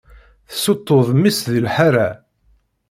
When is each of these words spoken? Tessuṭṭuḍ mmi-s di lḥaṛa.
Tessuṭṭuḍ 0.49 1.07
mmi-s 1.15 1.39
di 1.51 1.61
lḥaṛa. 1.65 2.09